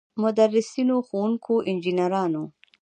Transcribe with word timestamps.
مدرسینو، 0.21 0.95
ښوونکو، 1.07 1.55
انجنیرانو. 1.69 2.43